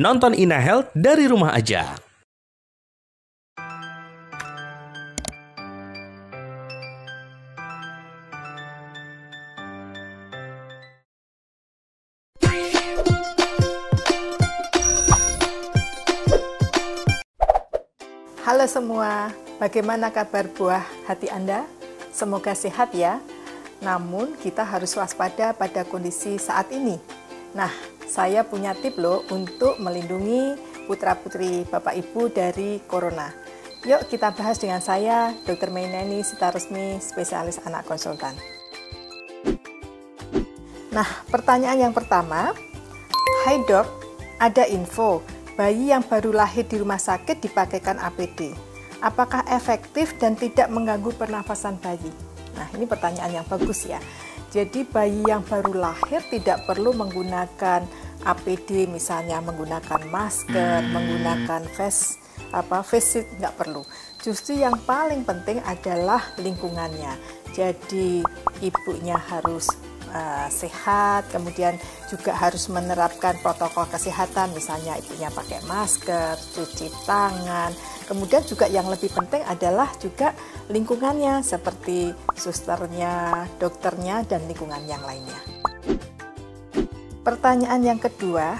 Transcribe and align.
Nonton 0.00 0.32
Ina 0.32 0.56
Health 0.56 0.96
dari 0.96 1.28
rumah 1.28 1.52
aja. 1.52 1.92
Halo 18.40 18.64
semua, 18.64 19.28
bagaimana 19.60 20.08
kabar 20.08 20.48
buah 20.48 20.80
hati 21.04 21.28
Anda? 21.28 21.68
Semoga 22.08 22.56
sehat 22.56 22.96
ya. 22.96 23.20
Namun 23.84 24.32
kita 24.40 24.64
harus 24.64 24.96
waspada 24.96 25.52
pada 25.52 25.84
kondisi 25.84 26.40
saat 26.40 26.72
ini. 26.72 26.96
Nah, 27.52 27.68
saya 28.10 28.42
punya 28.42 28.74
tip 28.74 28.98
loh 28.98 29.22
untuk 29.30 29.78
melindungi 29.78 30.58
putra-putri 30.90 31.62
Bapak 31.62 31.94
Ibu 31.94 32.34
dari 32.34 32.82
Corona. 32.90 33.30
Yuk 33.86 34.10
kita 34.10 34.34
bahas 34.34 34.58
dengan 34.58 34.82
saya, 34.82 35.30
Dr. 35.46 35.70
Mainani 35.70 36.26
Sita 36.26 36.50
Resmi, 36.50 36.98
spesialis 36.98 37.62
anak 37.62 37.86
konsultan. 37.86 38.34
Nah, 40.90 41.06
pertanyaan 41.30 41.86
yang 41.86 41.94
pertama, 41.94 42.50
Hai 43.46 43.62
dok, 43.64 43.86
ada 44.36 44.68
info 44.68 45.24
bayi 45.56 45.94
yang 45.94 46.04
baru 46.04 46.34
lahir 46.34 46.68
di 46.68 46.76
rumah 46.76 47.00
sakit 47.00 47.40
dipakaikan 47.40 47.96
APD. 47.96 48.52
Apakah 49.00 49.46
efektif 49.48 50.18
dan 50.20 50.36
tidak 50.36 50.68
mengganggu 50.68 51.08
pernafasan 51.16 51.80
bayi? 51.80 52.12
Nah, 52.52 52.68
ini 52.76 52.84
pertanyaan 52.84 53.40
yang 53.40 53.46
bagus 53.48 53.88
ya. 53.88 53.96
Jadi 54.50 54.82
bayi 54.82 55.22
yang 55.24 55.46
baru 55.46 55.72
lahir 55.72 56.20
tidak 56.26 56.66
perlu 56.66 56.90
menggunakan 56.92 57.86
APD 58.24 58.86
misalnya 58.90 59.40
menggunakan 59.40 60.02
masker, 60.08 60.84
menggunakan 60.92 61.64
face 61.72 62.20
apa 62.50 62.82
face 62.82 63.24
nggak 63.38 63.54
perlu. 63.56 63.82
Justru 64.20 64.58
yang 64.60 64.76
paling 64.84 65.24
penting 65.24 65.62
adalah 65.64 66.20
lingkungannya. 66.36 67.16
Jadi 67.50 68.22
ibunya 68.60 69.16
harus 69.16 69.68
uh, 70.12 70.48
sehat, 70.50 71.30
kemudian 71.32 71.78
juga 72.10 72.34
harus 72.34 72.68
menerapkan 72.68 73.38
protokol 73.40 73.86
kesehatan, 73.90 74.54
misalnya 74.54 74.98
ibunya 74.98 75.30
pakai 75.32 75.62
masker, 75.66 76.36
cuci 76.36 76.90
tangan. 77.06 77.72
Kemudian 78.10 78.42
juga 78.42 78.66
yang 78.66 78.90
lebih 78.90 79.10
penting 79.14 79.42
adalah 79.46 79.86
juga 80.02 80.34
lingkungannya 80.66 81.46
seperti 81.46 82.10
susternya, 82.34 83.46
dokternya, 83.62 84.26
dan 84.26 84.42
lingkungan 84.50 84.82
yang 84.90 85.02
lainnya. 85.06 85.59
Pertanyaan 87.30 87.78
yang 87.86 88.00
kedua, 88.02 88.58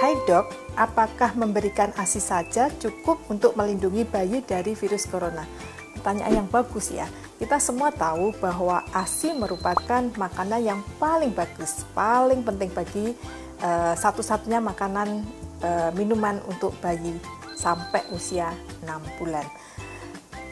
Hai 0.00 0.16
dok, 0.24 0.48
apakah 0.72 1.36
memberikan 1.36 1.92
ASI 2.00 2.24
saja 2.24 2.72
cukup 2.80 3.20
untuk 3.28 3.52
melindungi 3.60 4.08
bayi 4.08 4.40
dari 4.40 4.72
virus 4.72 5.04
corona? 5.04 5.44
Pertanyaan 5.92 6.40
yang 6.40 6.48
bagus 6.48 6.96
ya 6.96 7.04
kita 7.36 7.60
semua 7.60 7.92
tahu 7.92 8.32
bahwa 8.40 8.80
ASI 8.96 9.36
merupakan 9.36 10.00
makanan 10.16 10.60
yang 10.64 10.80
paling 10.96 11.28
bagus, 11.36 11.84
paling 11.92 12.40
penting 12.40 12.72
bagi 12.72 13.12
uh, 13.60 13.92
satu-satunya 13.92 14.64
makanan 14.64 15.20
uh, 15.60 15.92
minuman 15.92 16.40
untuk 16.48 16.72
bayi 16.80 17.20
sampai 17.52 18.00
usia 18.16 18.48
6 18.80 19.20
bulan. 19.20 19.44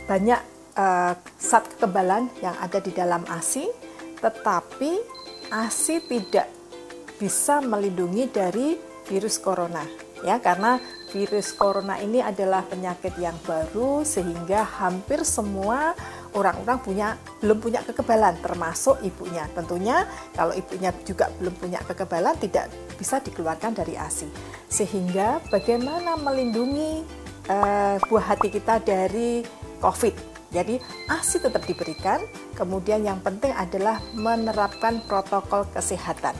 Banyak 0.04 0.40
uh, 0.76 1.16
zat 1.40 1.64
kekebalan 1.72 2.28
yang 2.44 2.60
ada 2.60 2.76
di 2.76 2.92
dalam 2.92 3.24
ASI, 3.24 3.64
tetapi 4.20 5.00
ASI 5.48 6.04
tidak 6.04 6.63
bisa 7.24 7.64
melindungi 7.64 8.28
dari 8.28 8.76
virus 9.08 9.40
corona 9.40 9.80
ya 10.24 10.36
karena 10.40 10.76
virus 11.12 11.56
corona 11.56 11.96
ini 12.00 12.20
adalah 12.20 12.64
penyakit 12.68 13.16
yang 13.16 13.36
baru 13.48 14.04
sehingga 14.04 14.64
hampir 14.64 15.24
semua 15.24 15.96
orang-orang 16.34 16.78
punya 16.82 17.08
belum 17.38 17.62
punya 17.62 17.80
kekebalan 17.86 18.34
termasuk 18.42 18.98
ibunya. 19.06 19.46
Tentunya 19.54 20.02
kalau 20.34 20.50
ibunya 20.50 20.90
juga 21.06 21.30
belum 21.38 21.54
punya 21.54 21.78
kekebalan 21.86 22.34
tidak 22.42 22.66
bisa 22.98 23.22
dikeluarkan 23.22 23.78
dari 23.78 23.94
ASI. 23.94 24.26
Sehingga 24.66 25.38
bagaimana 25.48 26.18
melindungi 26.18 27.06
uh, 27.46 27.96
buah 28.10 28.34
hati 28.34 28.50
kita 28.50 28.82
dari 28.82 29.46
COVID? 29.78 30.34
Jadi 30.50 30.78
ASI 31.10 31.38
tetap 31.38 31.62
diberikan, 31.66 32.22
kemudian 32.58 33.06
yang 33.06 33.22
penting 33.22 33.54
adalah 33.54 34.02
menerapkan 34.14 35.02
protokol 35.06 35.66
kesehatan 35.70 36.34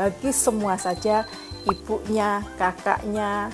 bagi 0.00 0.32
semua 0.32 0.80
saja 0.80 1.28
ibunya, 1.68 2.40
kakaknya, 2.56 3.52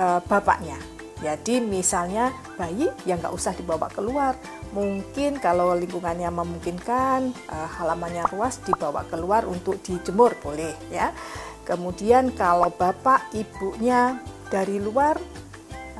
uh, 0.00 0.16
bapaknya. 0.24 0.80
Jadi 1.20 1.60
misalnya 1.60 2.32
bayi 2.56 2.88
yang 3.04 3.20
nggak 3.20 3.36
usah 3.36 3.52
dibawa 3.52 3.92
keluar, 3.92 4.32
mungkin 4.72 5.36
kalau 5.36 5.76
lingkungannya 5.76 6.32
memungkinkan 6.32 7.36
uh, 7.52 7.68
halamannya 7.76 8.24
luas 8.32 8.64
dibawa 8.64 9.04
keluar 9.12 9.44
untuk 9.44 9.76
dijemur 9.84 10.32
boleh 10.40 10.72
ya. 10.88 11.12
Kemudian 11.68 12.32
kalau 12.32 12.72
bapak 12.72 13.28
ibunya 13.36 14.16
dari 14.48 14.80
luar 14.80 15.20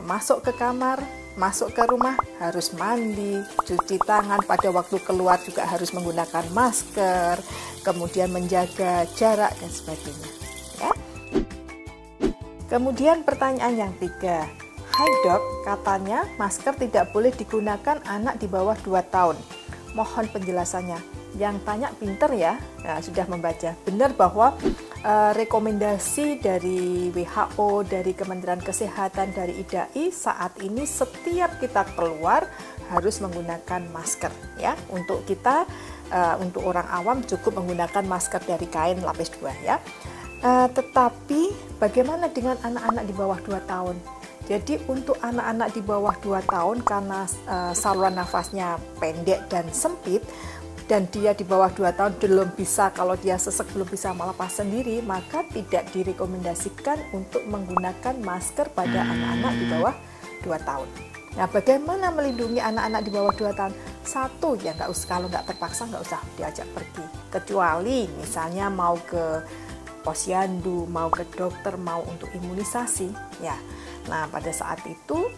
masuk 0.00 0.48
ke 0.48 0.52
kamar, 0.56 1.00
masuk 1.34 1.74
ke 1.74 1.82
rumah 1.86 2.14
harus 2.38 2.70
mandi, 2.78 3.42
cuci 3.66 3.98
tangan 4.02 4.42
pada 4.46 4.70
waktu 4.70 5.02
keluar 5.02 5.38
juga 5.42 5.66
harus 5.66 5.90
menggunakan 5.90 6.46
masker, 6.54 7.42
kemudian 7.82 8.30
menjaga 8.30 9.06
jarak 9.18 9.50
dan 9.58 9.70
sebagainya. 9.70 10.30
Ya. 10.78 10.92
Kemudian 12.70 13.26
pertanyaan 13.26 13.74
yang 13.74 13.92
tiga, 13.98 14.46
Hai 14.94 15.10
dok, 15.26 15.42
katanya 15.66 16.22
masker 16.38 16.70
tidak 16.78 17.10
boleh 17.10 17.34
digunakan 17.34 17.98
anak 18.06 18.38
di 18.38 18.46
bawah 18.46 18.78
2 18.78 19.02
tahun. 19.10 19.34
Mohon 19.90 20.30
penjelasannya. 20.30 20.98
Yang 21.34 21.56
tanya 21.66 21.90
pinter 21.98 22.30
ya, 22.30 22.62
nah, 22.86 23.02
sudah 23.02 23.26
membaca. 23.26 23.74
Benar 23.82 24.14
bahwa 24.14 24.54
uh, 25.04 25.32
rekomendasi 25.36 26.40
dari 26.40 27.12
WHO, 27.12 27.84
dari 27.84 28.16
Kementerian 28.16 28.58
Kesehatan, 28.58 29.36
dari 29.36 29.60
IDAI 29.60 30.10
saat 30.10 30.56
ini 30.64 30.88
setiap 30.88 31.60
kita 31.60 31.84
keluar 31.94 32.48
harus 32.90 33.20
menggunakan 33.20 33.84
masker 33.92 34.32
ya. 34.56 34.72
Untuk 34.90 35.28
kita, 35.28 35.68
uh, 36.10 36.36
untuk 36.40 36.64
orang 36.64 36.88
awam 36.88 37.20
cukup 37.22 37.60
menggunakan 37.60 38.04
masker 38.08 38.42
dari 38.48 38.66
kain 38.66 39.04
lapis 39.04 39.30
2 39.38 39.68
ya. 39.68 39.76
Uh, 40.44 40.68
tetapi 40.72 41.52
bagaimana 41.80 42.28
dengan 42.28 42.60
anak-anak 42.60 43.04
di 43.04 43.14
bawah 43.16 43.38
2 43.40 43.64
tahun? 43.64 43.96
Jadi 44.44 44.76
untuk 44.92 45.16
anak-anak 45.24 45.72
di 45.72 45.80
bawah 45.80 46.12
2 46.20 46.44
tahun 46.44 46.84
karena 46.84 47.24
uh, 47.48 47.72
saluran 47.72 48.12
nafasnya 48.12 48.76
pendek 49.00 49.48
dan 49.48 49.64
sempit 49.72 50.20
dan 50.84 51.08
dia 51.08 51.32
di 51.32 51.44
bawah 51.48 51.72
2 51.72 51.96
tahun 51.96 52.12
belum 52.20 52.48
bisa 52.52 52.92
kalau 52.92 53.16
dia 53.16 53.40
sesek 53.40 53.72
belum 53.72 53.88
bisa 53.88 54.12
melepas 54.12 54.60
sendiri 54.60 55.00
maka 55.00 55.42
tidak 55.48 55.88
direkomendasikan 55.96 57.00
untuk 57.16 57.40
menggunakan 57.48 58.14
masker 58.20 58.68
pada 58.76 59.04
anak-anak 59.08 59.52
di 59.56 59.66
bawah 59.72 59.94
2 60.44 60.68
tahun. 60.68 60.88
Nah, 61.34 61.50
bagaimana 61.50 62.14
melindungi 62.14 62.62
anak-anak 62.62 63.00
di 63.02 63.10
bawah 63.10 63.34
2 63.34 63.58
tahun? 63.58 63.74
Satu, 64.04 64.54
ya 64.60 64.76
nggak 64.76 64.92
usah 64.92 65.06
kalau 65.08 65.26
nggak 65.26 65.44
terpaksa 65.50 65.88
nggak 65.88 66.04
usah 66.04 66.20
diajak 66.38 66.68
pergi. 66.70 67.04
Kecuali 67.32 68.06
misalnya 68.20 68.70
mau 68.70 68.94
ke 69.02 69.42
posyandu, 70.04 70.86
mau 70.86 71.08
ke 71.08 71.24
dokter, 71.32 71.74
mau 71.80 72.04
untuk 72.06 72.28
imunisasi, 72.36 73.08
ya 73.40 73.56
Nah, 74.08 74.28
pada 74.28 74.52
saat 74.52 74.84
itu 74.84 75.28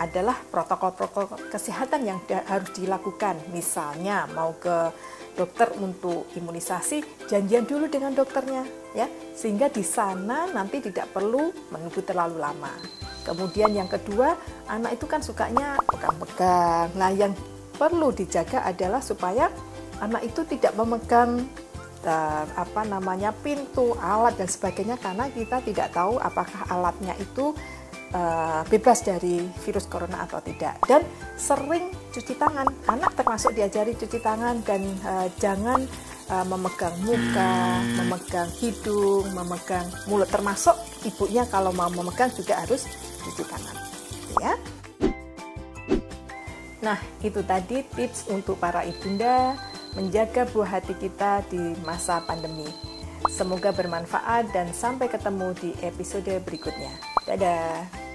adalah 0.00 0.40
protokol-protokol 0.48 1.52
kesehatan 1.52 2.08
yang 2.08 2.18
harus 2.48 2.72
dilakukan. 2.72 3.36
Misalnya 3.52 4.24
mau 4.32 4.56
ke 4.56 4.88
dokter 5.36 5.68
untuk 5.76 6.24
imunisasi, 6.32 7.28
janjian 7.28 7.68
dulu 7.68 7.86
dengan 7.86 8.16
dokternya 8.16 8.64
ya, 8.96 9.06
sehingga 9.36 9.68
di 9.68 9.84
sana 9.84 10.48
nanti 10.48 10.80
tidak 10.80 11.12
perlu 11.12 11.52
menunggu 11.68 12.00
terlalu 12.00 12.40
lama. 12.40 12.72
Kemudian 13.20 13.76
yang 13.76 13.86
kedua, 13.86 14.34
anak 14.66 14.96
itu 14.96 15.04
kan 15.04 15.20
sukanya 15.20 15.76
pegang-pegang. 15.84 16.88
Nah, 16.96 17.12
yang 17.12 17.36
perlu 17.76 18.10
dijaga 18.10 18.64
adalah 18.64 19.04
supaya 19.04 19.52
anak 20.00 20.24
itu 20.24 20.40
tidak 20.48 20.72
memegang 20.80 21.44
uh, 22.04 22.44
apa 22.56 22.82
namanya 22.88 23.32
pintu, 23.44 23.92
alat 24.00 24.36
dan 24.40 24.48
sebagainya 24.48 24.96
karena 24.96 25.28
kita 25.28 25.60
tidak 25.64 25.92
tahu 25.92 26.16
apakah 26.20 26.64
alatnya 26.72 27.12
itu 27.20 27.52
uh, 28.14 28.62
bebas 28.66 29.02
dari 29.02 29.42
virus 29.66 29.86
corona 29.86 30.26
atau 30.26 30.42
tidak. 30.42 30.82
Dan 30.86 31.02
sering 31.38 31.90
cuci 32.10 32.34
tangan. 32.36 32.66
Anak 32.90 33.14
termasuk 33.18 33.54
diajari 33.54 33.94
cuci 33.94 34.18
tangan 34.18 34.62
dan 34.66 34.82
uh, 35.06 35.28
jangan 35.38 35.84
uh, 36.30 36.46
memegang 36.46 36.94
muka 37.02 37.82
memegang 37.98 38.50
hidung 38.58 39.26
memegang 39.34 39.86
mulut. 40.06 40.28
Termasuk 40.30 40.76
ibunya 41.06 41.46
kalau 41.48 41.74
mau 41.74 41.90
memegang 41.90 42.30
juga 42.34 42.62
harus 42.62 42.86
cuci 43.26 43.42
tangan. 43.46 43.76
Ya. 44.38 44.54
Nah 46.80 46.98
itu 47.20 47.44
tadi 47.44 47.84
tips 47.92 48.30
untuk 48.32 48.56
para 48.56 48.86
ibunda 48.88 49.58
menjaga 49.92 50.46
buah 50.48 50.80
hati 50.80 50.94
kita 50.96 51.44
di 51.50 51.74
masa 51.84 52.22
pandemi. 52.24 52.66
Semoga 53.28 53.68
bermanfaat 53.68 54.48
dan 54.56 54.72
sampai 54.72 55.12
ketemu 55.12 55.52
di 55.60 55.70
episode 55.84 56.40
berikutnya. 56.40 57.19
Dadah. 57.30 58.09